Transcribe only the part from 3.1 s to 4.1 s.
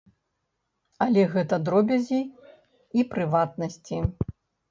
прыватнасці.